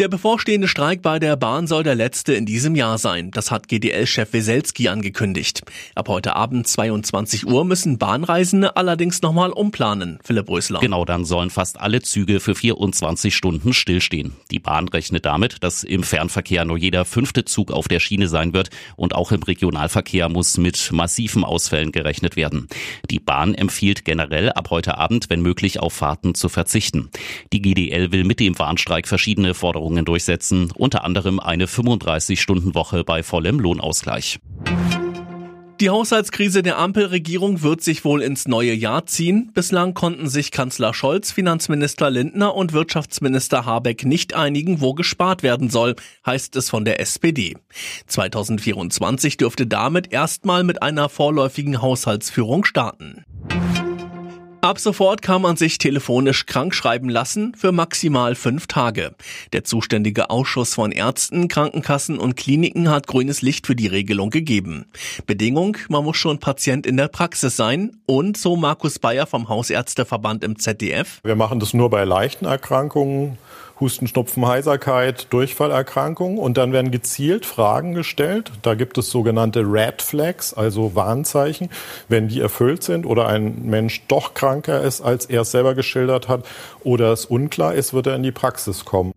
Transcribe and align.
Der 0.00 0.08
bevorstehende 0.08 0.66
Streik 0.66 1.02
bei 1.02 1.18
der 1.18 1.36
Bahn 1.36 1.66
soll 1.66 1.82
der 1.82 1.94
letzte 1.94 2.32
in 2.32 2.46
diesem 2.46 2.74
Jahr 2.74 2.96
sein. 2.96 3.30
Das 3.32 3.50
hat 3.50 3.68
GDL-Chef 3.68 4.32
Weselski 4.32 4.88
angekündigt. 4.88 5.60
Ab 5.94 6.08
heute 6.08 6.36
Abend 6.36 6.66
22 6.66 7.46
Uhr 7.46 7.66
müssen 7.66 7.98
Bahnreisende 7.98 8.78
allerdings 8.78 9.20
nochmal 9.20 9.50
umplanen. 9.50 10.18
Philipp 10.24 10.48
Rösler. 10.48 10.80
Genau, 10.80 11.04
dann 11.04 11.26
sollen 11.26 11.50
fast 11.50 11.78
alle 11.78 12.00
Züge 12.00 12.40
für 12.40 12.54
24 12.54 13.36
Stunden 13.36 13.74
stillstehen. 13.74 14.32
Die 14.50 14.58
Bahn 14.58 14.88
rechnet 14.88 15.26
damit, 15.26 15.58
dass 15.60 15.84
im 15.84 16.02
Fernverkehr 16.02 16.64
nur 16.64 16.78
jeder 16.78 17.04
fünfte 17.04 17.44
Zug 17.44 17.70
auf 17.70 17.86
der 17.86 18.00
Schiene 18.00 18.28
sein 18.28 18.54
wird 18.54 18.70
und 18.96 19.14
auch 19.14 19.32
im 19.32 19.42
Regionalverkehr 19.42 20.30
muss 20.30 20.56
mit 20.56 20.92
massiven 20.92 21.44
Ausfällen 21.44 21.92
gerechnet 21.92 22.36
werden. 22.36 22.68
Die 23.10 23.20
Bahn 23.20 23.54
empfiehlt 23.54 24.06
generell 24.06 24.50
ab 24.50 24.70
heute 24.70 24.96
Abend, 24.96 25.28
wenn 25.28 25.42
möglich, 25.42 25.78
auf 25.78 25.92
Fahrten 25.92 26.34
zu 26.34 26.48
verzichten. 26.48 27.10
Die 27.52 27.60
GDL 27.60 28.12
will 28.12 28.24
mit 28.24 28.40
dem 28.40 28.58
Warnstreik 28.58 29.06
verschiedene 29.06 29.52
Forderungen 29.52 29.89
Forderungen 29.90 30.04
durchsetzen, 30.04 30.70
unter 30.76 31.04
anderem 31.04 31.40
eine 31.40 31.66
35-Stunden-Woche 31.66 33.02
bei 33.04 33.22
vollem 33.22 33.58
Lohnausgleich. 33.58 34.38
Die 35.80 35.88
Haushaltskrise 35.88 36.62
der 36.62 36.78
Ampelregierung 36.78 37.62
wird 37.62 37.82
sich 37.82 38.04
wohl 38.04 38.22
ins 38.22 38.46
neue 38.46 38.74
Jahr 38.74 39.06
ziehen. 39.06 39.50
Bislang 39.54 39.94
konnten 39.94 40.28
sich 40.28 40.50
Kanzler 40.50 40.92
Scholz, 40.92 41.32
Finanzminister 41.32 42.10
Lindner 42.10 42.54
und 42.54 42.74
Wirtschaftsminister 42.74 43.64
Habeck 43.64 44.04
nicht 44.04 44.34
einigen, 44.34 44.82
wo 44.82 44.92
gespart 44.92 45.42
werden 45.42 45.70
soll, 45.70 45.96
heißt 46.26 46.54
es 46.56 46.68
von 46.68 46.84
der 46.84 47.00
SPD. 47.00 47.56
2024 48.06 49.38
dürfte 49.38 49.66
damit 49.66 50.12
erstmal 50.12 50.64
mit 50.64 50.82
einer 50.82 51.08
vorläufigen 51.08 51.80
Haushaltsführung 51.80 52.64
starten. 52.64 53.24
Ab 54.62 54.78
sofort 54.78 55.22
kann 55.22 55.40
man 55.40 55.56
sich 55.56 55.78
telefonisch 55.78 56.44
krankschreiben 56.44 57.08
lassen 57.08 57.54
für 57.54 57.72
maximal 57.72 58.34
fünf 58.34 58.66
Tage. 58.66 59.14
Der 59.54 59.64
zuständige 59.64 60.28
Ausschuss 60.28 60.74
von 60.74 60.92
Ärzten, 60.92 61.48
Krankenkassen 61.48 62.18
und 62.18 62.36
Kliniken 62.36 62.90
hat 62.90 63.06
grünes 63.06 63.40
Licht 63.40 63.66
für 63.66 63.74
die 63.74 63.86
Regelung 63.86 64.28
gegeben. 64.28 64.84
Bedingung, 65.24 65.78
man 65.88 66.04
muss 66.04 66.18
schon 66.18 66.40
Patient 66.40 66.86
in 66.86 66.98
der 66.98 67.08
Praxis 67.08 67.56
sein 67.56 67.96
und, 68.04 68.36
so 68.36 68.54
Markus 68.54 68.98
Bayer 68.98 69.26
vom 69.26 69.48
Hausärzteverband 69.48 70.44
im 70.44 70.58
ZDF. 70.58 71.20
Wir 71.24 71.36
machen 71.36 71.58
das 71.58 71.72
nur 71.72 71.88
bei 71.88 72.04
leichten 72.04 72.44
Erkrankungen 72.44 73.38
Husten, 73.80 74.06
Schnupfen, 74.06 74.46
Heiserkeit, 74.46 75.26
Durchfallerkrankungen. 75.30 76.38
Und 76.38 76.56
dann 76.56 76.72
werden 76.72 76.90
gezielt 76.90 77.46
Fragen 77.46 77.94
gestellt. 77.94 78.52
Da 78.62 78.74
gibt 78.74 78.98
es 78.98 79.10
sogenannte 79.10 79.60
Red 79.60 80.02
Flags, 80.02 80.54
also 80.54 80.94
Warnzeichen. 80.94 81.70
Wenn 82.08 82.28
die 82.28 82.40
erfüllt 82.40 82.82
sind 82.82 83.06
oder 83.06 83.26
ein 83.26 83.62
Mensch 83.64 84.02
doch 84.08 84.34
kranker 84.34 84.82
ist, 84.82 85.00
als 85.00 85.26
er 85.26 85.42
es 85.42 85.50
selber 85.50 85.74
geschildert 85.74 86.28
hat, 86.28 86.44
oder 86.84 87.12
es 87.12 87.24
unklar 87.24 87.74
ist, 87.74 87.94
wird 87.94 88.06
er 88.06 88.16
in 88.16 88.22
die 88.22 88.32
Praxis 88.32 88.84
kommen. 88.84 89.12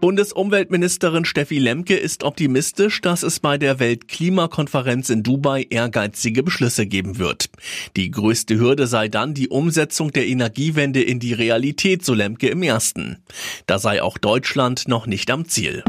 Bundesumweltministerin 0.00 1.24
Steffi 1.24 1.58
Lemke 1.58 1.96
ist 1.96 2.22
optimistisch, 2.22 3.00
dass 3.00 3.22
es 3.22 3.40
bei 3.40 3.58
der 3.58 3.78
Weltklimakonferenz 3.78 5.10
in 5.10 5.22
Dubai 5.22 5.66
ehrgeizige 5.68 6.42
Beschlüsse 6.42 6.86
geben 6.86 7.18
wird. 7.18 7.48
Die 7.96 8.10
größte 8.10 8.58
Hürde 8.58 8.86
sei 8.86 9.08
dann 9.08 9.34
die 9.34 9.48
Umsetzung 9.48 10.12
der 10.12 10.26
Energiewende 10.26 11.02
in 11.02 11.18
die 11.18 11.32
Realität, 11.32 12.04
so 12.04 12.14
Lemke 12.14 12.48
im 12.48 12.62
ersten. 12.62 13.18
Da 13.66 13.78
sei 13.78 14.02
auch 14.02 14.18
Deutschland 14.18 14.86
noch 14.86 15.06
nicht 15.06 15.30
am 15.30 15.48
Ziel. 15.48 15.82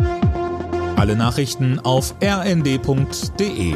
Alle 0.96 1.16
Nachrichten 1.16 1.80
auf 1.80 2.16
rnd.de 2.24 3.76